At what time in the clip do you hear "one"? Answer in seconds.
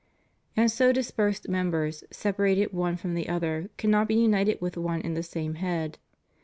2.73-2.97, 4.75-5.03